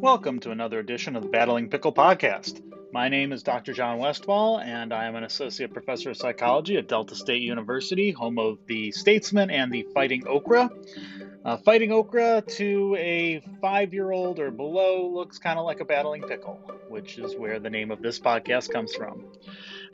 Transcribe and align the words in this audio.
Welcome 0.00 0.38
to 0.40 0.52
another 0.52 0.78
edition 0.78 1.16
of 1.16 1.24
the 1.24 1.28
Battling 1.28 1.70
Pickle 1.70 1.92
podcast. 1.92 2.62
My 2.92 3.08
name 3.08 3.32
is 3.32 3.42
Dr. 3.42 3.72
John 3.72 3.98
Westfall, 3.98 4.60
and 4.60 4.92
I 4.92 5.06
am 5.06 5.16
an 5.16 5.24
associate 5.24 5.72
professor 5.72 6.10
of 6.10 6.16
psychology 6.16 6.76
at 6.76 6.86
Delta 6.86 7.16
State 7.16 7.42
University, 7.42 8.12
home 8.12 8.38
of 8.38 8.58
the 8.68 8.92
Statesman 8.92 9.50
and 9.50 9.72
the 9.72 9.84
Fighting 9.92 10.24
Okra. 10.28 10.70
Uh, 11.44 11.56
fighting 11.56 11.90
okra 11.90 12.42
to 12.46 12.94
a 12.96 13.40
five 13.60 13.92
year 13.92 14.12
old 14.12 14.38
or 14.38 14.52
below 14.52 15.08
looks 15.08 15.38
kind 15.38 15.58
of 15.58 15.64
like 15.64 15.80
a 15.80 15.84
battling 15.84 16.22
pickle, 16.22 16.60
which 16.88 17.18
is 17.18 17.34
where 17.34 17.58
the 17.58 17.70
name 17.70 17.90
of 17.90 18.00
this 18.00 18.20
podcast 18.20 18.70
comes 18.72 18.94
from. 18.94 19.24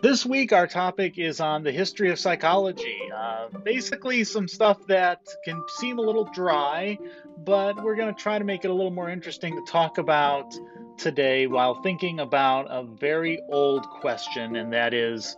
This 0.02 0.26
week, 0.26 0.52
our 0.52 0.66
topic 0.66 1.18
is 1.18 1.40
on 1.40 1.62
the 1.62 1.72
history 1.72 2.10
of 2.10 2.18
psychology. 2.18 2.98
Uh, 3.14 3.48
basically, 3.62 4.24
some 4.24 4.48
stuff 4.48 4.86
that 4.88 5.20
can 5.44 5.62
seem 5.78 5.98
a 5.98 6.02
little 6.02 6.24
dry, 6.24 6.98
but 7.38 7.82
we're 7.82 7.94
going 7.94 8.14
to 8.14 8.20
try 8.20 8.38
to 8.38 8.44
make 8.44 8.64
it 8.64 8.70
a 8.70 8.74
little 8.74 8.90
more 8.90 9.08
interesting 9.08 9.54
to 9.54 9.70
talk 9.70 9.98
about 9.98 10.54
today 10.98 11.46
while 11.46 11.80
thinking 11.82 12.20
about 12.20 12.66
a 12.70 12.84
very 12.84 13.40
old 13.48 13.88
question, 13.88 14.56
and 14.56 14.72
that 14.72 14.92
is 14.92 15.36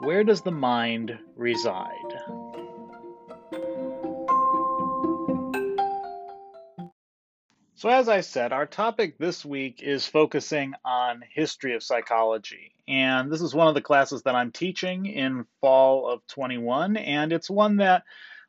where 0.00 0.24
does 0.24 0.42
the 0.42 0.52
mind 0.52 1.18
reside? 1.36 2.65
So, 7.78 7.90
as 7.90 8.08
I 8.08 8.22
said, 8.22 8.54
our 8.54 8.64
topic 8.64 9.18
this 9.18 9.44
week 9.44 9.82
is 9.82 10.06
focusing 10.06 10.72
on 10.82 11.22
history 11.34 11.74
of 11.74 11.82
psychology. 11.82 12.72
And 12.88 13.30
this 13.30 13.42
is 13.42 13.54
one 13.54 13.68
of 13.68 13.74
the 13.74 13.82
classes 13.82 14.22
that 14.22 14.34
I'm 14.34 14.50
teaching 14.50 15.04
in 15.04 15.44
fall 15.60 16.08
of 16.08 16.26
21. 16.26 16.96
And 16.96 17.34
it's 17.34 17.50
one 17.50 17.76
that 17.76 18.04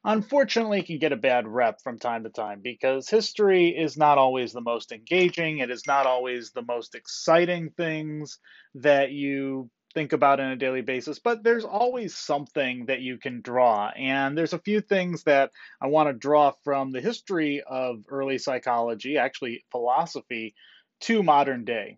unfortunately 0.05 0.81
can 0.81 0.98
get 0.98 1.12
a 1.12 1.17
bad 1.17 1.45
rep 1.45 1.81
from 1.81 2.00
time 2.00 2.23
to 2.23 2.30
time 2.30 2.62
because 2.63 3.09
history 3.09 3.67
is 3.77 3.98
not 3.98 4.17
always 4.17 4.53
the 4.53 4.62
most 4.62 4.94
engaging. 4.94 5.58
It 5.58 5.72
is 5.72 5.86
not 5.86 6.06
always 6.06 6.52
the 6.52 6.62
most 6.62 6.95
exciting 6.95 7.72
things 7.72 8.39
that 8.75 9.12
you 9.12 9.69
think 9.98 10.14
about 10.14 10.40
on 10.40 10.52
a 10.52 10.56
daily 10.56 10.81
basis, 10.81 11.17
but 11.17 11.44
there's 11.44 11.66
always 11.66 12.16
something 12.16 12.86
that 12.86 13.02
you 13.02 13.17
can 13.17 13.42
draw. 13.42 13.90
And 13.98 14.38
there's 14.38 14.53
a 14.53 14.59
few 14.59 14.80
things 14.80 15.23
that 15.23 15.50
I 15.81 15.88
want 15.88 16.08
to 16.08 16.14
draw 16.14 16.52
from 16.64 16.92
the 16.92 17.02
history 17.02 17.64
of 17.66 18.03
early 18.08 18.38
psychology, 18.38 19.18
actually 19.18 19.66
philosophy, 19.72 20.53
to 21.02 21.23
modern 21.23 21.66
day. 21.66 21.98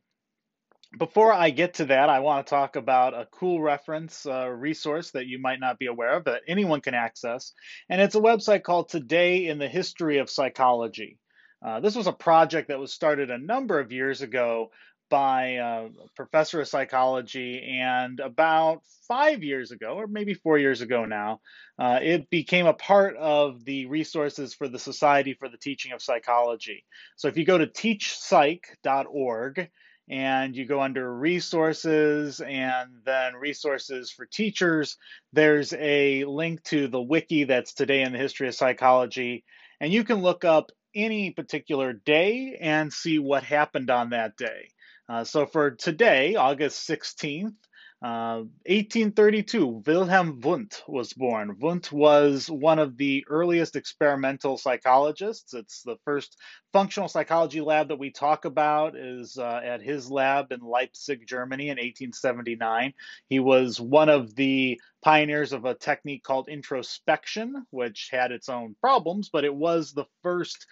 Before 0.98 1.34
I 1.34 1.50
get 1.50 1.74
to 1.76 1.86
that, 1.88 2.10
I 2.10 2.22
want 2.22 2.48
to 2.48 2.50
talk 2.50 2.78
about 2.78 3.14
a 3.14 3.28
cool 3.34 3.62
reference 3.62 4.26
uh, 4.26 4.48
resource 4.48 5.12
that 5.12 5.28
you 5.28 5.42
might 5.42 5.60
not 5.60 5.78
be 5.78 5.88
aware 5.88 6.14
of 6.14 6.24
that 6.24 6.44
anyone 6.48 6.80
can 6.80 6.94
access. 6.94 7.52
And 7.90 8.00
it's 8.00 8.16
a 8.16 8.22
website 8.22 8.64
called 8.64 8.88
Today 8.88 9.48
in 9.48 9.58
the 9.58 9.68
History 9.68 10.20
of 10.20 10.30
Psychology. 10.30 11.20
Uh, 11.62 11.82
this 11.82 11.98
was 11.98 12.08
a 12.08 12.14
project 12.14 12.70
that 12.70 12.80
was 12.80 12.94
started 12.94 13.30
a 13.30 13.38
number 13.38 13.78
of 13.78 13.92
years 13.92 14.22
ago 14.22 14.72
by 15.10 15.60
a 15.62 15.90
professor 16.16 16.62
of 16.62 16.68
psychology, 16.68 17.80
and 17.82 18.20
about 18.20 18.82
five 19.08 19.44
years 19.44 19.72
ago, 19.72 19.96
or 19.96 20.08
maybe 20.08 20.34
four 20.34 20.58
years 20.58 20.82
ago 20.82 21.06
now, 21.06 21.40
uh, 21.80 22.00
it 22.02 22.30
became 22.30 22.68
a 22.68 22.74
part 22.74 23.16
of 23.18 23.64
the 23.66 23.86
resources 23.88 24.54
for 24.54 24.68
the 24.68 24.80
Society 24.80 25.34
for 25.34 25.50
the 25.50 25.58
Teaching 25.58 25.92
of 25.92 26.02
Psychology. 26.02 26.86
So 27.16 27.28
if 27.28 27.38
you 27.38 27.46
go 27.46 27.58
to 27.58 27.68
teachpsych.org 27.68 29.70
and 30.10 30.56
you 30.56 30.66
go 30.66 30.82
under 30.82 31.14
resources 31.14 32.42
and 32.42 32.90
then 33.06 33.36
resources 33.36 34.12
for 34.12 34.26
teachers, 34.26 34.98
there's 35.34 35.74
a 35.74 36.26
link 36.26 36.64
to 36.64 36.88
the 36.88 37.02
wiki 37.02 37.46
that's 37.46 37.74
today 37.74 38.02
in 38.02 38.12
the 38.12 38.18
history 38.18 38.48
of 38.48 38.56
psychology, 38.56 39.44
and 39.80 39.92
you 39.92 40.04
can 40.04 40.22
look 40.22 40.46
up 40.46 40.72
any 40.96 41.32
particular 41.32 41.94
day 41.94 42.58
and 42.60 42.92
see 42.92 43.20
what 43.20 43.44
happened 43.44 43.90
on 43.90 44.10
that 44.10 44.36
day. 44.36 44.70
Uh, 45.10 45.24
so 45.24 45.48
for 45.48 45.72
today, 45.72 46.36
August 46.36 46.88
16th, 46.88 47.56
uh, 48.02 48.46
1832, 48.68 49.82
Wilhelm 49.86 50.40
Wundt 50.40 50.84
was 50.88 51.12
born. 51.12 51.58
Wundt 51.60 51.92
was 51.92 52.50
one 52.50 52.80
of 52.80 52.96
the 52.96 53.26
earliest 53.28 53.76
experimental 53.76 54.58
psychologists. 54.58 55.54
It's 55.54 55.82
the 55.82 55.98
first 56.06 56.38
functional 56.72 57.10
psychology 57.10 57.60
lab 57.60 57.90
that 57.90 58.00
we 58.00 58.12
talk 58.12 58.46
about 58.46 58.96
is 58.96 59.38
uh, 59.38 59.60
at 59.64 59.82
his 59.82 60.10
lab 60.10 60.52
in 60.52 60.62
Leipzig, 60.62 61.28
Germany 61.28 61.66
in 61.66 61.78
1879. 61.78 62.94
He 63.28 63.40
was 63.40 63.82
one 63.82 64.08
of 64.08 64.34
the 64.36 64.80
pioneers 65.02 65.52
of 65.52 65.66
a 65.66 65.76
technique 65.76 66.24
called 66.24 66.48
introspection, 66.48 67.66
which 67.72 68.10
had 68.12 68.32
its 68.32 68.48
own 68.48 68.76
problems, 68.80 69.30
but 69.30 69.44
it 69.44 69.56
was 69.56 69.92
the 69.92 70.06
first 70.24 70.68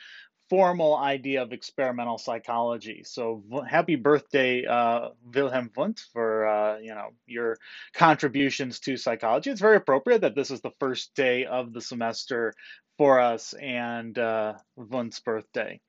formal 0.49 0.95
idea 0.95 1.41
of 1.41 1.51
experimental 1.51 2.17
psychology. 2.17 3.03
So 3.05 3.43
happy 3.67 3.95
birthday, 3.95 4.65
uh, 4.65 5.09
Wilhelm 5.33 5.71
Wundt, 5.75 6.01
for 6.13 6.47
uh, 6.47 6.77
you 6.79 6.93
know 6.93 7.09
your 7.25 7.57
contributions 7.93 8.79
to 8.81 8.97
psychology. 8.97 9.49
It's 9.49 9.61
very 9.61 9.77
appropriate 9.77 10.21
that 10.21 10.35
this 10.35 10.51
is 10.51 10.61
the 10.61 10.71
first 10.79 11.13
day 11.15 11.45
of 11.45 11.73
the 11.73 11.81
semester 11.81 12.53
for 12.97 13.19
us 13.19 13.53
and 13.53 14.17
uh, 14.17 14.53
Wundt's 14.75 15.19
birthday. 15.19 15.79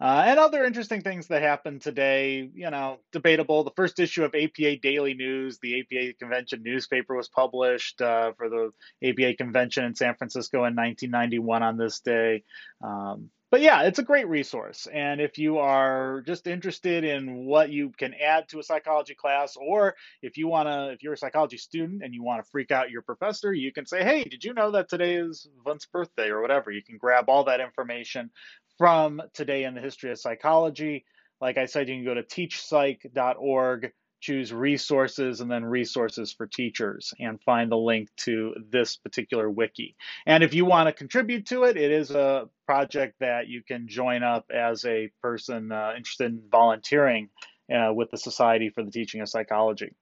Uh, 0.00 0.24
and 0.26 0.40
other 0.40 0.64
interesting 0.64 1.00
things 1.00 1.28
that 1.28 1.42
happened 1.42 1.80
today, 1.80 2.50
you 2.54 2.68
know, 2.70 2.98
debatable. 3.12 3.62
The 3.62 3.70
first 3.76 4.00
issue 4.00 4.24
of 4.24 4.34
APA 4.34 4.78
Daily 4.78 5.14
News, 5.14 5.60
the 5.60 5.78
APA 5.78 6.14
convention 6.18 6.64
newspaper, 6.64 7.14
was 7.16 7.28
published 7.28 8.02
uh, 8.02 8.32
for 8.32 8.48
the 8.48 8.72
APA 9.04 9.36
convention 9.36 9.84
in 9.84 9.94
San 9.94 10.16
Francisco 10.16 10.64
in 10.64 10.74
1991 10.74 11.62
on 11.62 11.76
this 11.76 12.00
day. 12.00 12.42
Um, 12.82 13.30
but 13.52 13.60
yeah, 13.60 13.82
it's 13.82 13.98
a 13.98 14.02
great 14.02 14.26
resource. 14.28 14.88
And 14.90 15.20
if 15.20 15.36
you 15.36 15.58
are 15.58 16.22
just 16.26 16.46
interested 16.46 17.04
in 17.04 17.44
what 17.44 17.68
you 17.68 17.92
can 17.98 18.14
add 18.14 18.48
to 18.48 18.60
a 18.60 18.62
psychology 18.62 19.14
class, 19.14 19.56
or 19.56 19.94
if 20.22 20.38
you 20.38 20.48
want 20.48 20.68
to, 20.68 20.90
if 20.94 21.02
you're 21.02 21.12
a 21.12 21.18
psychology 21.18 21.58
student 21.58 22.02
and 22.02 22.14
you 22.14 22.22
want 22.22 22.42
to 22.42 22.50
freak 22.50 22.70
out 22.70 22.90
your 22.90 23.02
professor, 23.02 23.52
you 23.52 23.70
can 23.70 23.84
say, 23.84 24.02
hey, 24.02 24.24
did 24.24 24.42
you 24.42 24.54
know 24.54 24.70
that 24.70 24.88
today 24.88 25.16
is 25.16 25.46
Wundt's 25.66 25.84
birthday 25.84 26.30
or 26.30 26.40
whatever? 26.40 26.70
You 26.70 26.82
can 26.82 26.96
grab 26.96 27.26
all 27.28 27.44
that 27.44 27.60
information 27.60 28.30
from 28.78 29.20
Today 29.34 29.64
in 29.64 29.74
the 29.74 29.82
History 29.82 30.10
of 30.10 30.18
Psychology. 30.18 31.04
Like 31.38 31.58
I 31.58 31.66
said, 31.66 31.90
you 31.90 31.96
can 31.96 32.06
go 32.06 32.14
to 32.14 32.22
teachpsych.org 32.22 33.92
choose 34.22 34.52
resources 34.52 35.40
and 35.40 35.50
then 35.50 35.64
resources 35.64 36.32
for 36.32 36.46
teachers 36.46 37.12
and 37.18 37.42
find 37.42 37.70
the 37.70 37.76
link 37.76 38.08
to 38.16 38.54
this 38.70 38.96
particular 38.96 39.50
wiki. 39.50 39.96
And 40.24 40.44
if 40.44 40.54
you 40.54 40.64
want 40.64 40.88
to 40.88 40.92
contribute 40.92 41.46
to 41.46 41.64
it, 41.64 41.76
it 41.76 41.90
is 41.90 42.12
a 42.12 42.48
project 42.64 43.16
that 43.20 43.48
you 43.48 43.62
can 43.62 43.88
join 43.88 44.22
up 44.22 44.46
as 44.54 44.84
a 44.84 45.10
person 45.20 45.72
uh, 45.72 45.92
interested 45.96 46.26
in 46.32 46.42
volunteering 46.50 47.28
uh, 47.70 47.92
with 47.92 48.10
the 48.10 48.16
Society 48.16 48.70
for 48.70 48.84
the 48.84 48.90
Teaching 48.90 49.20
of 49.20 49.28
Psychology. 49.28 49.92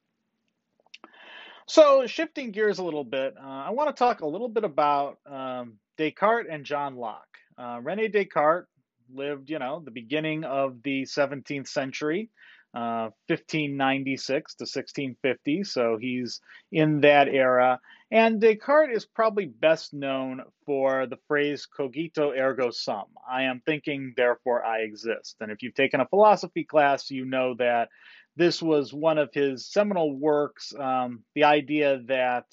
So, 1.67 2.07
shifting 2.07 2.51
gears 2.51 2.79
a 2.79 2.85
little 2.85 3.05
bit, 3.05 3.37
uh, 3.41 3.47
I 3.47 3.71
want 3.71 3.95
to 3.95 3.99
talk 3.99 4.21
a 4.21 4.27
little 4.27 4.49
bit 4.49 4.65
about 4.65 5.19
um, 5.25 5.79
Descartes 5.97 6.49
and 6.51 6.65
John 6.65 6.97
Locke. 6.97 7.39
Uh, 7.57 7.79
Rene 7.83 8.09
Descartes 8.09 8.67
lived, 9.15 9.51
you 9.51 9.59
know, 9.59 9.81
the 9.85 9.91
beginning 9.91 10.45
of 10.45 10.83
the 10.83 11.03
17th 11.03 11.69
century. 11.69 12.29
1596 12.73 14.31
uh, 14.31 14.59
to 14.59 14.63
1650. 14.63 15.65
So 15.65 15.99
he's 16.01 16.41
in 16.71 17.01
that 17.01 17.29
era. 17.29 17.81
And 18.11 18.41
Descartes 18.41 18.97
is 18.97 19.07
probably 19.07 19.47
best 19.47 19.95
known 19.95 20.43
for 20.67 21.07
the 21.07 21.19
phrase 21.29 21.67
cogito 21.67 22.33
ergo 22.33 22.71
sum. 22.71 23.07
I 23.29 23.45
am 23.45 23.63
thinking, 23.65 24.15
therefore 24.17 24.65
I 24.65 24.81
exist. 24.81 25.37
And 25.41 25.51
if 25.51 25.63
you've 25.63 25.75
taken 25.75 26.01
a 26.01 26.09
philosophy 26.09 26.65
class, 26.65 27.11
you 27.11 27.25
know 27.25 27.55
that 27.59 27.89
this 28.37 28.63
was 28.63 28.93
one 28.93 29.19
of 29.19 29.31
his 29.33 29.67
seminal 29.67 30.17
works. 30.17 30.73
Um, 30.77 31.25
the 31.35 31.45
idea 31.45 32.01
that 32.07 32.47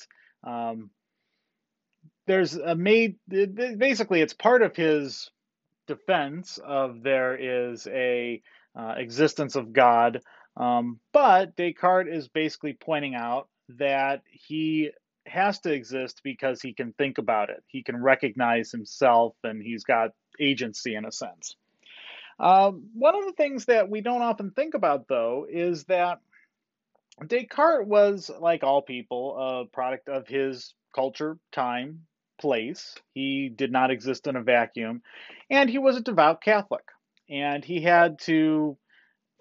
um, 0.43 0.91
there's 2.27 2.55
a 2.55 2.75
made 2.75 3.15
basically 3.27 4.21
it's 4.21 4.33
part 4.33 4.61
of 4.61 4.75
his 4.75 5.31
defense 5.87 6.59
of 6.63 7.01
there 7.01 7.35
is 7.35 7.87
a 7.87 8.41
uh, 8.77 8.93
existence 8.97 9.55
of 9.55 9.73
God. 9.73 10.21
Um, 10.55 10.99
but 11.13 11.55
Descartes 11.55 12.09
is 12.09 12.27
basically 12.27 12.73
pointing 12.73 13.15
out 13.15 13.47
that 13.77 14.21
he 14.31 14.91
has 15.25 15.59
to 15.59 15.73
exist 15.73 16.21
because 16.23 16.61
he 16.61 16.73
can 16.73 16.93
think 16.93 17.17
about 17.17 17.49
it. 17.49 17.63
He 17.67 17.83
can 17.83 18.01
recognize 18.01 18.71
himself 18.71 19.35
and 19.43 19.61
he's 19.61 19.83
got 19.83 20.11
agency 20.39 20.95
in 20.95 21.05
a 21.05 21.11
sense. 21.11 21.55
Um, 22.39 22.89
one 22.93 23.15
of 23.15 23.25
the 23.25 23.33
things 23.33 23.65
that 23.65 23.89
we 23.89 24.01
don't 24.01 24.21
often 24.21 24.51
think 24.51 24.73
about, 24.73 25.07
though, 25.07 25.47
is 25.49 25.85
that 25.85 26.19
Descartes 27.25 27.87
was, 27.87 28.29
like 28.39 28.63
all 28.63 28.83
people, 28.83 29.35
a 29.37 29.65
product 29.65 30.07
of 30.07 30.27
his 30.27 30.75
culture, 30.93 31.39
time, 31.51 32.05
place. 32.39 32.95
He 33.15 33.49
did 33.49 33.71
not 33.71 33.89
exist 33.89 34.27
in 34.27 34.35
a 34.35 34.43
vacuum, 34.43 35.01
and 35.49 35.67
he 35.67 35.79
was 35.79 35.97
a 35.97 36.01
devout 36.01 36.41
Catholic 36.41 36.83
and 37.29 37.63
he 37.63 37.81
had 37.81 38.19
to 38.19 38.77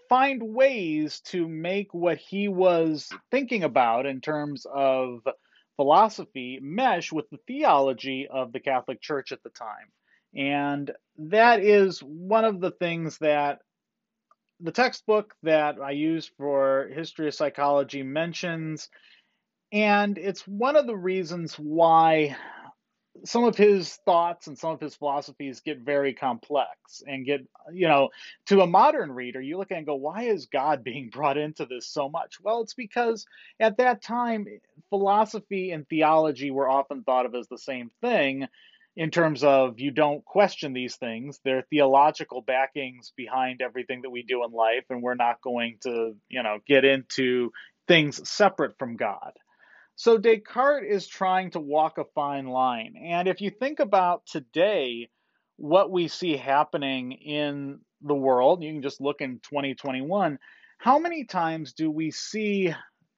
find 0.09 0.43
ways 0.43 1.21
to 1.21 1.49
make 1.49 1.93
what 1.93 2.19
he 2.19 2.49
was 2.49 3.09
thinking 3.31 3.65
about 3.65 4.07
in 4.07 4.21
terms 4.21 4.67
of 4.73 5.21
philosophy 5.77 6.59
mesh 6.63 7.13
with 7.13 7.29
the 7.31 7.39
theology 7.47 8.29
of 8.31 8.53
the 8.53 8.61
Catholic 8.61 9.01
Church 9.01 9.33
at 9.33 9.43
the 9.43 9.51
time. 9.51 9.91
And 10.35 10.91
that 11.19 11.61
is 11.61 12.01
one 12.01 12.45
of 12.45 12.61
the 12.61 12.71
things 12.71 13.19
that 13.19 13.61
the 14.61 14.73
textbook 14.73 15.35
that 15.43 15.81
I 15.81 15.91
use 15.91 16.31
for 16.39 16.89
history 16.95 17.29
of 17.29 17.35
psychology 17.35 18.03
mentions, 18.03 18.89
and 19.73 20.17
it's 20.17 20.47
one 20.47 20.77
of 20.77 20.87
the 20.87 20.97
reasons 20.97 21.55
why 21.55 22.37
some 23.25 23.45
of 23.45 23.57
his 23.57 23.95
thoughts 24.05 24.47
and 24.47 24.59
some 24.59 24.71
of 24.71 24.81
his 24.81 24.95
philosophies 24.95 25.61
get 25.61 25.79
very 25.81 26.15
complex 26.15 27.03
and 27.07 27.25
get, 27.25 27.41
you 27.73 27.89
know, 27.89 28.11
to 28.47 28.61
a 28.61 28.67
modern 28.67 29.13
reader, 29.13 29.41
you 29.41 29.59
look 29.59 29.71
and 29.71 29.87
go, 29.87 29.95
why 29.95 30.25
is 30.25 30.47
God 30.47 30.85
being 30.85 31.11
brought 31.11 31.39
into 31.39 31.67
this 31.67 31.87
so 31.87 32.09
much? 32.09 32.39
Well, 32.43 32.63
it's 32.63 32.75
because 32.75 33.27
at 33.61 33.79
that 33.79 34.03
time, 34.03 34.47
philosophy 34.91 35.71
and 35.71 35.89
theology 35.89 36.51
were 36.51 36.69
often 36.69 37.03
thought 37.03 37.27
of 37.27 37.35
as 37.35 37.49
the 37.49 37.59
same 37.59 37.91
thing 38.01 38.47
in 38.97 39.11
terms 39.11 39.45
of 39.45 39.79
you 39.79 39.91
don't 39.91 40.25
question 40.25 40.73
these 40.73 40.97
things. 40.97 41.39
There 41.45 41.59
are 41.59 41.67
theological 41.69 42.41
backings 42.41 43.13
behind 43.15 43.61
everything 43.61 44.03
that 44.03 44.11
we 44.11 44.23
do 44.23 44.45
in 44.45 44.53
life, 44.53 44.85
and 44.89 45.03
we're 45.03 45.15
not 45.15 45.43
going 45.43 45.79
to, 45.83 46.15
you 46.29 46.43
know, 46.43 46.59
get 46.67 46.85
into 46.85 47.53
things 47.87 48.29
separate 48.29 48.79
from 48.79 48.97
God. 48.97 49.33
So 49.97 50.19
Descartes 50.19 50.87
is 50.89 51.07
trying 51.07 51.51
to 51.53 51.61
walk 51.61 51.97
a 51.97 52.05
fine 52.05 52.47
line. 52.47 52.97
And 53.03 53.29
if 53.29 53.41
you 53.41 53.51
think 53.51 53.81
about 53.81 54.27
today, 54.27 55.09
what 55.57 55.91
we 55.91 56.09
see 56.09 56.37
happening 56.37 57.13
in 57.13 57.81
the 58.03 58.15
world, 58.15 58.63
you 58.63 58.73
can 58.73 58.83
just 58.83 59.01
look 59.01 59.23
in 59.23 59.41
2021, 59.41 60.39
how 60.79 60.99
many 60.99 61.25
times 61.25 61.73
do 61.73 61.91
we 61.91 62.11
see 62.11 62.75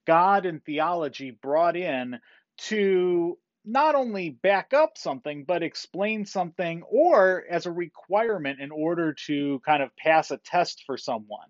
God 0.06 0.46
and 0.46 0.64
theology 0.64 1.32
brought 1.32 1.76
in 1.76 2.20
to 2.58 3.36
not 3.64 3.96
only 3.96 4.30
back 4.30 4.72
up 4.72 4.96
something, 4.96 5.44
but 5.44 5.64
explain 5.64 6.24
something 6.24 6.82
or 6.88 7.44
as 7.50 7.66
a 7.66 7.72
requirement 7.72 8.60
in 8.60 8.70
order 8.70 9.14
to 9.26 9.60
kind 9.66 9.82
of 9.82 9.94
pass 9.96 10.30
a 10.30 10.36
test 10.38 10.84
for 10.86 10.96
someone? 10.96 11.48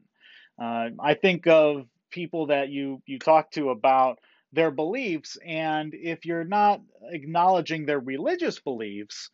Uh, 0.61 0.89
I 0.99 1.13
think 1.13 1.47
of 1.47 1.87
people 2.11 2.47
that 2.47 2.71
you 2.71 3.03
you 3.05 3.19
talk 3.19 3.51
to 3.53 3.69
about 3.69 4.19
their 4.53 4.71
beliefs. 4.71 5.37
And 5.45 5.95
if 5.95 6.25
you're 6.25 6.45
not 6.45 6.81
acknowledging 7.11 7.87
their 7.87 8.01
religious 8.01 8.59
beliefs, 8.61 9.31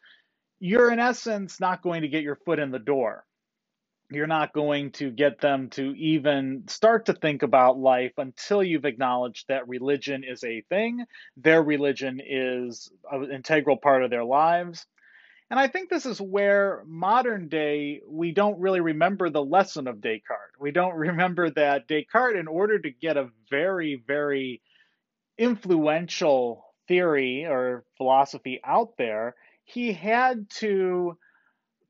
you're 0.59 0.91
in 0.91 0.99
essence 0.99 1.61
not 1.61 1.83
going 1.83 2.03
to 2.03 2.09
get 2.09 2.23
your 2.23 2.37
foot 2.37 2.59
in 2.59 2.71
the 2.71 2.79
door. 2.79 3.25
You're 4.11 4.27
not 4.27 4.53
going 4.53 4.93
to 4.93 5.11
get 5.11 5.41
them 5.41 5.71
to 5.71 5.95
even 5.97 6.65
start 6.69 7.07
to 7.07 7.15
think 7.15 7.43
about 7.43 7.79
life 7.79 8.13
until 8.19 8.63
you've 8.63 8.85
acknowledged 8.85 9.49
that 9.49 9.67
religion 9.67 10.25
is 10.25 10.45
a 10.45 10.63
thing, 10.69 11.05
their 11.37 11.63
religion 11.63 12.21
is 12.25 12.91
an 13.11 13.33
integral 13.33 13.77
part 13.77 14.05
of 14.05 14.11
their 14.11 14.25
lives. 14.25 14.87
And 15.51 15.61
I 15.61 15.69
think 15.69 15.89
this 15.89 16.07
is 16.07 16.21
where 16.21 16.83
modern 16.87 17.49
day 17.49 18.01
we 18.09 18.33
don't 18.33 18.61
really 18.61 18.81
remember 18.81 19.31
the 19.31 19.45
lesson 19.45 19.87
of 19.87 20.01
Descartes. 20.01 20.59
We 20.59 20.71
don't 20.71 20.95
remember 21.09 21.51
that 21.51 21.87
Descartes, 21.89 22.39
in 22.39 22.47
order 22.47 22.79
to 22.79 22.91
get 22.91 23.17
a 23.17 23.31
very, 23.51 24.03
very 24.07 24.63
influential 25.39 26.65
theory 26.89 27.47
or 27.47 27.85
philosophy 27.97 28.61
out 28.65 28.97
there, 28.99 29.35
he 29.65 29.93
had 29.93 30.49
to 30.51 31.17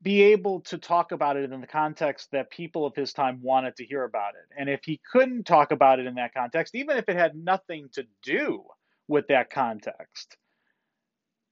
be 0.01 0.21
able 0.21 0.61
to 0.61 0.77
talk 0.77 1.11
about 1.11 1.35
it 1.35 1.51
in 1.51 1.61
the 1.61 1.67
context 1.67 2.29
that 2.31 2.51
people 2.51 2.85
of 2.85 2.95
his 2.95 3.11
time 3.11 3.39
wanted 3.41 3.75
to 3.75 3.85
hear 3.85 4.03
about 4.03 4.35
it. 4.35 4.45
And 4.57 4.69
if 4.69 4.81
he 4.83 5.01
couldn't 5.11 5.45
talk 5.45 5.71
about 5.71 5.99
it 5.99 6.05
in 6.05 6.15
that 6.15 6.33
context, 6.33 6.75
even 6.75 6.97
if 6.97 7.09
it 7.09 7.15
had 7.15 7.35
nothing 7.35 7.89
to 7.93 8.03
do 8.23 8.63
with 9.07 9.27
that 9.29 9.49
context, 9.49 10.37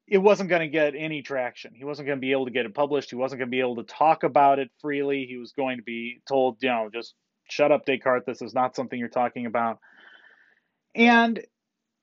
it 0.07 0.19
wasn't 0.19 0.49
going 0.49 0.61
to 0.61 0.67
get 0.67 0.93
any 0.95 1.21
traction. 1.21 1.73
He 1.73 1.85
wasn't 1.85 2.07
going 2.07 2.19
to 2.19 2.21
be 2.21 2.31
able 2.31 2.45
to 2.45 2.51
get 2.51 2.65
it 2.65 2.75
published. 2.75 3.09
He 3.09 3.15
wasn't 3.15 3.39
going 3.39 3.49
to 3.49 3.55
be 3.55 3.61
able 3.61 3.77
to 3.77 3.83
talk 3.83 4.23
about 4.23 4.59
it 4.59 4.69
freely. 4.81 5.25
He 5.25 5.37
was 5.37 5.53
going 5.53 5.77
to 5.77 5.83
be 5.83 6.21
told, 6.27 6.57
you 6.61 6.69
know, 6.69 6.89
just 6.93 7.15
shut 7.49 7.71
up, 7.71 7.85
Descartes. 7.85 8.25
This 8.25 8.41
is 8.41 8.53
not 8.53 8.75
something 8.75 8.99
you're 8.99 9.09
talking 9.09 9.45
about. 9.45 9.79
And 10.93 11.43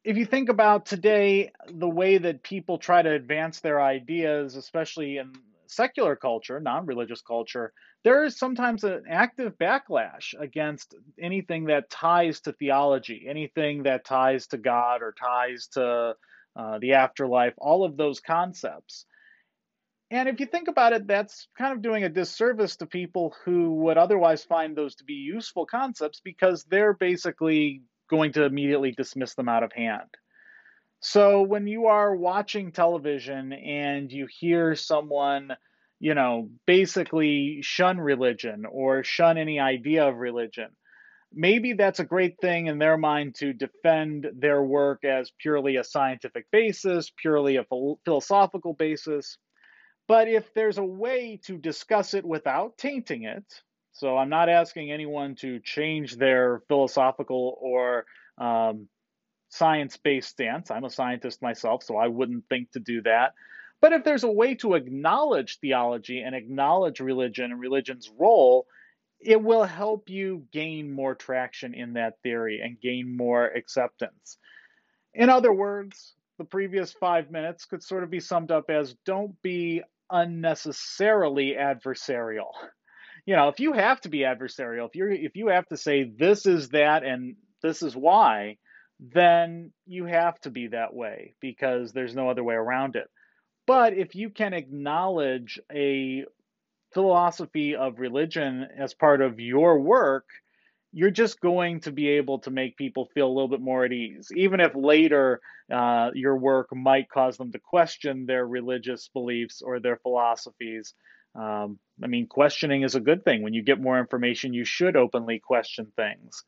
if 0.04 0.16
you 0.16 0.24
think 0.24 0.48
about 0.48 0.86
today, 0.86 1.52
the 1.68 1.88
way 1.88 2.18
that 2.18 2.42
people 2.42 2.78
try 2.78 3.02
to 3.02 3.12
advance 3.12 3.60
their 3.60 3.80
ideas, 3.80 4.56
especially 4.56 5.18
in 5.18 5.32
secular 5.66 6.16
culture, 6.16 6.58
non 6.60 6.86
religious 6.86 7.20
culture, 7.20 7.72
there 8.02 8.24
is 8.24 8.38
sometimes 8.38 8.82
an 8.84 9.04
active 9.08 9.58
backlash 9.58 10.34
against 10.38 10.94
anything 11.20 11.66
that 11.66 11.90
ties 11.90 12.40
to 12.40 12.52
theology, 12.52 13.26
anything 13.28 13.82
that 13.82 14.04
ties 14.04 14.46
to 14.48 14.58
God 14.58 15.02
or 15.02 15.12
ties 15.12 15.68
to 15.72 16.14
uh, 16.56 16.78
the 16.78 16.94
afterlife, 16.94 17.54
all 17.58 17.84
of 17.84 17.96
those 17.96 18.20
concepts. 18.20 19.04
And 20.10 20.28
if 20.28 20.40
you 20.40 20.46
think 20.46 20.66
about 20.66 20.92
it, 20.92 21.06
that's 21.06 21.46
kind 21.56 21.72
of 21.72 21.82
doing 21.82 22.02
a 22.02 22.08
disservice 22.08 22.76
to 22.76 22.86
people 22.86 23.34
who 23.44 23.74
would 23.74 23.98
otherwise 23.98 24.42
find 24.42 24.74
those 24.74 24.96
to 24.96 25.04
be 25.04 25.12
useful 25.12 25.66
concepts 25.66 26.20
because 26.24 26.64
they're 26.64 26.94
basically 26.94 27.82
going 28.10 28.32
to 28.32 28.44
immediately 28.44 28.92
dismiss 28.92 29.34
them 29.34 29.48
out 29.48 29.62
of 29.62 29.72
hand. 29.72 30.08
So 31.00 31.42
when 31.42 31.66
you 31.66 31.86
are 31.86 32.14
watching 32.14 32.72
television 32.72 33.52
and 33.54 34.12
you 34.12 34.26
hear 34.28 34.74
someone, 34.74 35.52
you 35.98 36.14
know, 36.14 36.50
basically 36.66 37.60
shun 37.62 37.98
religion 37.98 38.66
or 38.70 39.02
shun 39.02 39.38
any 39.38 39.60
idea 39.60 40.06
of 40.06 40.16
religion, 40.16 40.68
maybe 41.32 41.72
that's 41.72 42.00
a 42.00 42.04
great 42.04 42.38
thing 42.40 42.66
in 42.66 42.78
their 42.78 42.98
mind 42.98 43.36
to 43.36 43.52
defend 43.54 44.26
their 44.36 44.62
work 44.62 45.04
as 45.04 45.32
purely 45.38 45.76
a 45.76 45.84
scientific 45.84 46.46
basis, 46.50 47.10
purely 47.16 47.56
a 47.56 47.66
philosophical 48.04 48.74
basis. 48.74 49.38
But 50.06 50.28
if 50.28 50.52
there's 50.54 50.78
a 50.78 50.84
way 50.84 51.40
to 51.44 51.56
discuss 51.56 52.14
it 52.14 52.24
without 52.24 52.76
tainting 52.76 53.22
it, 53.24 53.44
so 54.00 54.16
I'm 54.16 54.30
not 54.30 54.48
asking 54.48 54.90
anyone 54.90 55.34
to 55.36 55.60
change 55.60 56.16
their 56.16 56.62
philosophical 56.68 57.58
or 57.60 58.06
um, 58.38 58.88
science 59.50 59.98
based 59.98 60.30
stance. 60.30 60.70
I'm 60.70 60.84
a 60.84 60.90
scientist 60.90 61.42
myself, 61.42 61.82
so 61.82 61.98
I 61.98 62.06
wouldn't 62.06 62.48
think 62.48 62.72
to 62.72 62.80
do 62.80 63.02
that. 63.02 63.34
But 63.82 63.92
if 63.92 64.02
there's 64.02 64.24
a 64.24 64.30
way 64.30 64.54
to 64.56 64.72
acknowledge 64.72 65.58
theology 65.58 66.20
and 66.20 66.34
acknowledge 66.34 67.00
religion 67.00 67.52
and 67.52 67.60
religion's 67.60 68.10
role, 68.18 68.66
it 69.20 69.42
will 69.42 69.64
help 69.64 70.08
you 70.08 70.46
gain 70.50 70.90
more 70.90 71.14
traction 71.14 71.74
in 71.74 71.92
that 71.92 72.14
theory 72.22 72.62
and 72.64 72.80
gain 72.80 73.14
more 73.14 73.48
acceptance. 73.48 74.38
In 75.12 75.28
other 75.28 75.52
words, 75.52 76.14
the 76.38 76.44
previous 76.44 76.90
five 76.90 77.30
minutes 77.30 77.66
could 77.66 77.82
sort 77.82 78.02
of 78.02 78.08
be 78.08 78.20
summed 78.20 78.50
up 78.50 78.70
as 78.70 78.94
don't 79.04 79.40
be 79.42 79.82
unnecessarily 80.08 81.54
adversarial 81.58 82.52
you 83.26 83.36
know, 83.36 83.48
if 83.48 83.60
you 83.60 83.72
have 83.72 84.00
to 84.02 84.08
be 84.08 84.20
adversarial, 84.20 84.86
if 84.86 84.94
you're 84.94 85.10
if 85.10 85.36
you 85.36 85.48
have 85.48 85.66
to 85.68 85.76
say 85.76 86.04
this 86.04 86.46
is 86.46 86.70
that 86.70 87.04
and 87.04 87.36
this 87.62 87.82
is 87.82 87.94
why, 87.94 88.56
then 88.98 89.72
you 89.86 90.04
have 90.06 90.38
to 90.40 90.50
be 90.50 90.68
that 90.68 90.94
way 90.94 91.34
because 91.40 91.92
there's 91.92 92.14
no 92.14 92.30
other 92.30 92.44
way 92.44 92.54
around 92.54 92.96
it. 92.96 93.08
But 93.66 93.94
if 93.94 94.14
you 94.14 94.30
can 94.30 94.52
acknowledge 94.52 95.60
a 95.72 96.24
philosophy 96.92 97.76
of 97.76 98.00
religion 98.00 98.66
as 98.76 98.94
part 98.94 99.20
of 99.20 99.38
your 99.38 99.78
work, 99.80 100.24
you're 100.92 101.10
just 101.10 101.40
going 101.40 101.80
to 101.80 101.92
be 101.92 102.08
able 102.08 102.40
to 102.40 102.50
make 102.50 102.76
people 102.76 103.08
feel 103.14 103.28
a 103.28 103.32
little 103.32 103.48
bit 103.48 103.60
more 103.60 103.84
at 103.84 103.92
ease, 103.92 104.28
even 104.34 104.60
if 104.60 104.74
later 104.74 105.40
uh, 105.72 106.10
your 106.14 106.36
work 106.36 106.68
might 106.74 107.08
cause 107.08 107.36
them 107.36 107.52
to 107.52 107.60
question 107.60 108.26
their 108.26 108.46
religious 108.46 109.08
beliefs 109.12 109.62
or 109.62 109.78
their 109.78 109.96
philosophies. 109.98 110.94
Um, 111.34 111.78
I 112.02 112.06
mean, 112.06 112.26
questioning 112.26 112.82
is 112.82 112.94
a 112.94 113.00
good 113.00 113.24
thing. 113.24 113.42
When 113.42 113.54
you 113.54 113.62
get 113.62 113.80
more 113.80 113.98
information, 113.98 114.52
you 114.52 114.64
should 114.64 114.96
openly 114.96 115.38
question 115.38 115.92
things. 115.96 116.44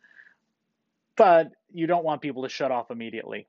But 1.16 1.48
you 1.72 1.86
don't 1.86 2.04
want 2.04 2.22
people 2.22 2.42
to 2.42 2.48
shut 2.48 2.70
off 2.70 2.90
immediately. 2.90 3.46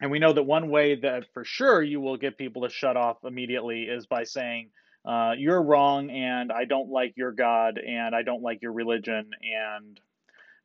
And 0.00 0.10
we 0.10 0.20
know 0.20 0.32
that 0.32 0.44
one 0.44 0.70
way 0.70 0.94
that 1.00 1.24
for 1.34 1.44
sure 1.44 1.82
you 1.82 2.00
will 2.00 2.16
get 2.16 2.38
people 2.38 2.62
to 2.62 2.68
shut 2.68 2.96
off 2.96 3.24
immediately 3.24 3.82
is 3.82 4.06
by 4.06 4.24
saying, 4.24 4.70
uh, 5.04 5.32
You're 5.36 5.62
wrong, 5.62 6.10
and 6.10 6.52
I 6.52 6.64
don't 6.66 6.90
like 6.90 7.14
your 7.16 7.32
God, 7.32 7.78
and 7.78 8.14
I 8.14 8.22
don't 8.22 8.42
like 8.42 8.62
your 8.62 8.72
religion. 8.72 9.30
And 9.42 10.00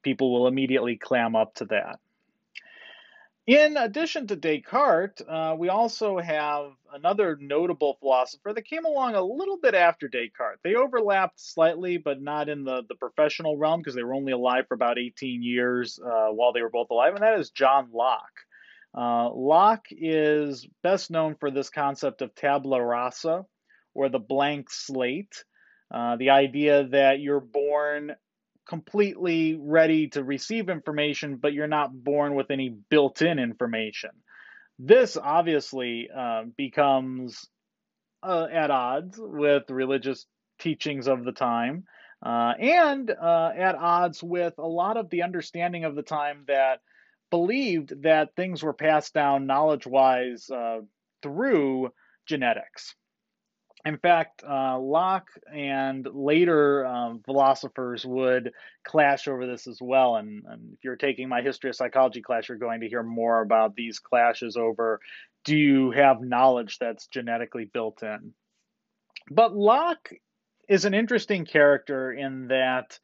people 0.03 0.31
will 0.31 0.47
immediately 0.47 0.97
clam 0.97 1.35
up 1.35 1.55
to 1.55 1.65
that. 1.65 1.99
In 3.45 3.75
addition 3.75 4.27
to 4.27 4.37
Descartes, 4.37 5.21
uh, 5.27 5.53
we 5.57 5.67
also 5.67 6.17
have 6.17 6.71
another 6.93 7.37
notable 7.41 7.97
philosopher 7.99 8.53
that 8.53 8.61
came 8.65 8.85
along 8.85 9.15
a 9.15 9.21
little 9.21 9.57
bit 9.57 9.75
after 9.75 10.07
Descartes. 10.07 10.61
They 10.63 10.75
overlapped 10.75 11.41
slightly, 11.41 11.97
but 11.97 12.21
not 12.21 12.47
in 12.47 12.63
the, 12.63 12.83
the 12.87 12.95
professional 12.95 13.57
realm 13.57 13.81
because 13.81 13.95
they 13.95 14.03
were 14.03 14.13
only 14.13 14.31
alive 14.31 14.67
for 14.69 14.75
about 14.75 14.97
18 14.97 15.43
years 15.43 15.99
uh, 15.99 16.29
while 16.29 16.53
they 16.53 16.61
were 16.61 16.69
both 16.69 16.89
alive, 16.89 17.15
and 17.15 17.23
that 17.23 17.37
is 17.37 17.49
John 17.49 17.89
Locke. 17.91 18.21
Uh, 18.97 19.29
Locke 19.33 19.87
is 19.91 20.65
best 20.81 21.11
known 21.11 21.35
for 21.35 21.51
this 21.51 21.69
concept 21.69 22.21
of 22.21 22.33
tabula 22.35 22.81
rasa, 22.81 23.45
or 23.93 24.07
the 24.07 24.19
blank 24.19 24.69
slate. 24.69 25.43
Uh, 25.93 26.15
the 26.15 26.29
idea 26.29 26.87
that 26.87 27.19
you're 27.19 27.41
born 27.41 28.15
completely 28.67 29.55
ready 29.59 30.07
to 30.09 30.23
receive 30.23 30.69
information, 30.69 31.37
but 31.37 31.53
you're 31.53 31.67
not 31.67 31.91
born 31.93 32.35
with 32.35 32.51
any 32.51 32.69
built 32.69 33.21
in 33.21 33.39
information. 33.39 34.11
This 34.79 35.17
obviously 35.17 36.09
uh, 36.15 36.43
becomes 36.57 37.47
uh, 38.23 38.47
at 38.51 38.71
odds 38.71 39.17
with 39.19 39.69
religious 39.69 40.25
teachings 40.59 41.07
of 41.07 41.23
the 41.25 41.33
time. 41.33 41.85
uh, 42.23 42.53
and 42.57 43.11
uh, 43.11 43.51
at 43.55 43.75
odds 43.75 44.23
with 44.23 44.53
a 44.57 44.67
lot 44.67 44.97
of 44.97 45.09
the 45.09 45.23
understanding 45.23 45.83
of 45.83 45.95
the 45.95 46.01
time 46.01 46.45
that 46.47 46.79
believed 47.29 48.03
that 48.03 48.29
things 48.35 48.63
were 48.63 48.73
passed 48.73 49.13
down 49.13 49.45
knowledge 49.45 49.85
wise 49.85 50.49
uh, 50.49 50.79
through 51.21 51.89
genetics. 52.25 52.95
In 53.85 53.97
fact, 53.97 54.43
uh, 54.49 54.79
Locke 54.79 55.27
and 55.53 56.07
later 56.13 56.85
um, 56.85 57.21
philosophers 57.25 58.05
would 58.05 58.53
clash 58.85 59.27
over 59.27 59.45
this 59.45 59.67
as 59.67 59.79
well. 59.81 60.15
And, 60.15 60.43
and, 60.47 60.73
if 60.73 60.83
you're 60.85 60.95
taking 60.95 61.27
my 61.27 61.41
history 61.41 61.69
of 61.69 61.75
psychology 61.75 62.21
class, 62.21 62.47
you're 62.47 62.57
going 62.57 62.79
to 62.79 62.87
hear 62.87 63.03
more 63.03 63.41
about 63.41 63.75
these 63.75 63.99
clashes 63.99 64.55
over 64.55 65.01
do 65.43 65.57
you 65.57 65.91
have 65.91 66.21
knowledge 66.21 66.77
that's 66.79 67.07
genetically 67.07 67.65
built 67.65 68.01
in? 68.01 68.33
But 69.29 69.55
Locke 69.55 70.09
is 70.69 70.85
an 70.85 70.93
interesting 70.93 71.45
character 71.45 72.11
in 72.11 72.47
that 72.47 72.97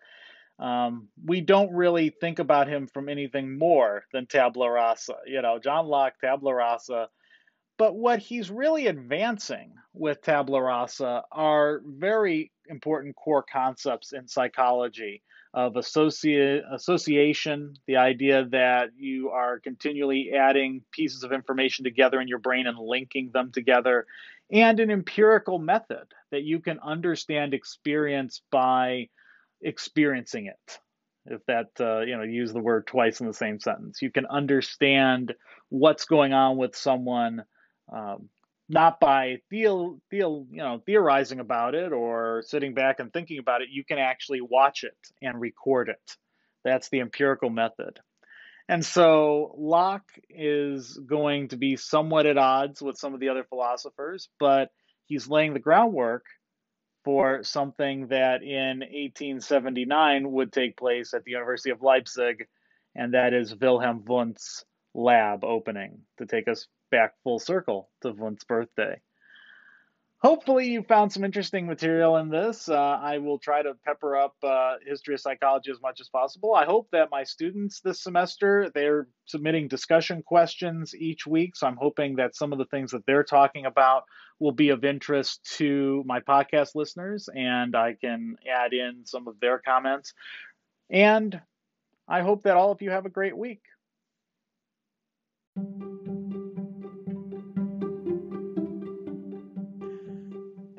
um, 0.57 1.07
we 1.23 1.41
don't 1.41 1.73
really 1.73 2.09
think 2.09 2.39
about 2.39 2.67
him 2.67 2.87
from 2.87 3.09
anything 3.09 3.57
more 3.57 4.03
than 4.11 4.25
tabula 4.25 4.69
rasa. 4.71 5.15
You 5.25 5.41
know, 5.41 5.59
John 5.59 5.87
Locke, 5.87 6.19
tabula 6.19 6.53
rasa. 6.53 7.09
But 7.77 7.95
what 7.95 8.19
he's 8.19 8.51
really 8.51 8.87
advancing 8.87 9.73
with 9.99 10.21
tabula 10.21 10.61
rasa 10.61 11.23
are 11.31 11.81
very 11.85 12.51
important 12.69 13.15
core 13.15 13.43
concepts 13.43 14.13
in 14.13 14.27
psychology 14.27 15.21
of 15.53 15.73
associ- 15.73 16.61
association, 16.71 17.73
the 17.87 17.97
idea 17.97 18.45
that 18.45 18.91
you 18.95 19.29
are 19.29 19.59
continually 19.59 20.31
adding 20.33 20.81
pieces 20.91 21.23
of 21.23 21.31
information 21.31 21.83
together 21.83 22.21
in 22.21 22.27
your 22.27 22.37
brain 22.37 22.67
and 22.67 22.77
linking 22.77 23.31
them 23.33 23.51
together, 23.51 24.05
and 24.51 24.79
an 24.79 24.91
empirical 24.91 25.57
method 25.59 26.05
that 26.31 26.43
you 26.43 26.59
can 26.59 26.79
understand 26.79 27.53
experience 27.53 28.41
by 28.51 29.09
experiencing 29.61 30.45
it 30.45 30.79
if 31.25 31.45
that 31.47 31.69
uh, 31.79 31.99
you 32.01 32.15
know 32.15 32.23
use 32.23 32.53
the 32.53 32.59
word 32.59 32.87
twice 32.87 33.19
in 33.19 33.27
the 33.27 33.33
same 33.33 33.59
sentence. 33.59 34.01
You 34.01 34.11
can 34.11 34.27
understand 34.27 35.33
what's 35.69 36.05
going 36.05 36.33
on 36.33 36.57
with 36.57 36.75
someone 36.75 37.43
um, 37.91 38.29
not 38.69 38.99
by 38.99 39.41
you 39.49 39.99
know 40.51 40.81
theorizing 40.85 41.39
about 41.39 41.73
it 41.73 41.91
or 41.91 42.43
sitting 42.45 42.75
back 42.75 42.99
and 42.99 43.11
thinking 43.11 43.39
about 43.39 43.63
it 43.63 43.69
you 43.71 43.83
can 43.83 43.97
actually 43.97 44.41
watch 44.41 44.83
it 44.83 44.97
and 45.21 45.41
record 45.41 45.89
it. 45.89 46.15
That's 46.63 46.89
the 46.89 46.99
empirical 46.99 47.49
method. 47.49 47.99
And 48.67 48.85
so 48.85 49.55
Locke 49.57 50.11
is 50.29 50.95
going 50.97 51.47
to 51.47 51.57
be 51.57 51.75
somewhat 51.75 52.27
at 52.27 52.37
odds 52.37 52.81
with 52.81 52.97
some 52.97 53.15
of 53.15 53.19
the 53.19 53.29
other 53.29 53.43
philosophers, 53.43 54.29
but 54.39 54.69
he's 55.07 55.27
laying 55.27 55.55
the 55.55 55.59
groundwork 55.59 56.27
for 57.03 57.43
something 57.43 58.07
that 58.09 58.43
in 58.43 58.81
1879 58.81 60.31
would 60.31 60.51
take 60.51 60.77
place 60.77 61.15
at 61.15 61.23
the 61.23 61.31
University 61.31 61.71
of 61.71 61.81
Leipzig, 61.81 62.45
and 62.95 63.15
that 63.15 63.33
is 63.33 63.55
Wilhelm 63.55 64.03
Wundt's 64.05 64.63
lab 64.93 65.43
opening 65.43 66.01
to 66.19 66.27
take 66.27 66.47
us 66.47 66.67
back 66.89 67.13
full 67.23 67.39
circle 67.39 67.89
to 68.01 68.11
Wundt's 68.11 68.43
birthday 68.43 69.01
hopefully 70.19 70.69
you 70.69 70.83
found 70.83 71.11
some 71.11 71.23
interesting 71.23 71.65
material 71.65 72.17
in 72.17 72.29
this. 72.29 72.69
Uh, 72.69 72.75
I 72.75 73.17
will 73.19 73.39
try 73.39 73.61
to 73.61 73.73
pepper 73.85 74.17
up 74.17 74.35
uh, 74.43 74.75
history 74.85 75.13
of 75.13 75.21
psychology 75.21 75.71
as 75.71 75.81
much 75.81 75.99
as 76.01 76.09
possible. 76.09 76.53
I 76.53 76.65
hope 76.65 76.89
that 76.91 77.09
my 77.09 77.23
students 77.23 77.79
this 77.79 78.03
semester 78.03 78.69
they're 78.73 79.07
submitting 79.25 79.67
discussion 79.67 80.21
questions 80.23 80.93
each 80.95 81.25
week, 81.25 81.55
so 81.55 81.67
I'm 81.67 81.77
hoping 81.77 82.17
that 82.17 82.35
some 82.35 82.51
of 82.51 82.59
the 82.59 82.65
things 82.65 82.91
that 82.91 83.05
they're 83.05 83.23
talking 83.23 83.65
about 83.65 84.03
will 84.39 84.51
be 84.51 84.69
of 84.69 84.85
interest 84.85 85.43
to 85.57 86.03
my 86.05 86.19
podcast 86.19 86.75
listeners, 86.75 87.29
and 87.33 87.75
I 87.75 87.95
can 87.99 88.37
add 88.49 88.73
in 88.73 89.05
some 89.05 89.27
of 89.27 89.39
their 89.39 89.59
comments. 89.59 90.13
And 90.89 91.39
I 92.07 92.21
hope 92.21 92.43
that 92.43 92.57
all 92.57 92.71
of 92.71 92.81
you 92.81 92.89
have 92.91 93.05
a 93.05 93.09
great 93.09 93.37
week. 93.37 93.61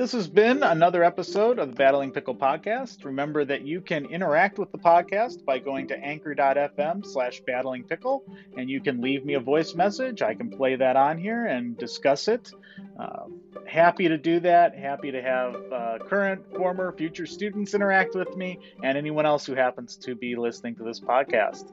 This 0.00 0.12
has 0.12 0.28
been 0.28 0.62
another 0.62 1.04
episode 1.04 1.59
of 1.59 1.69
the 1.69 1.76
Battling 1.76 2.11
Pickle 2.11 2.35
podcast. 2.35 3.04
Remember 3.04 3.45
that 3.45 3.66
you 3.66 3.83
can 3.83 4.07
interact 4.07 4.59
with 4.59 4.73
the 4.73 4.78
podcast 4.78 5.45
by 5.45 5.59
going 5.59 5.88
to 5.88 5.99
anchor.fm 5.99 7.04
slash 7.04 7.42
battlingpickle, 7.47 8.23
and 8.57 8.71
you 8.71 8.80
can 8.80 9.02
leave 9.02 9.26
me 9.26 9.35
a 9.35 9.40
voice 9.40 9.75
message. 9.75 10.23
I 10.23 10.35
can 10.35 10.49
play 10.49 10.75
that 10.76 10.97
on 10.97 11.19
here 11.19 11.45
and 11.45 11.76
discuss 11.76 12.28
it. 12.28 12.50
Uh, 12.99 13.25
happy 13.69 14.09
to 14.09 14.16
do 14.16 14.40
that. 14.40 14.75
Happy 14.75 15.11
to 15.11 15.21
have 15.21 15.54
uh, 15.71 15.99
current, 16.09 16.50
former, 16.57 16.92
future 16.92 17.26
students 17.26 17.75
interact 17.75 18.14
with 18.14 18.35
me, 18.38 18.59
and 18.83 18.97
anyone 18.97 19.26
else 19.26 19.45
who 19.45 19.54
happens 19.54 19.97
to 19.97 20.14
be 20.14 20.35
listening 20.35 20.76
to 20.76 20.83
this 20.83 20.99
podcast. 20.99 21.66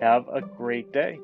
Have 0.00 0.26
a 0.26 0.40
great 0.40 0.92
day. 0.92 1.20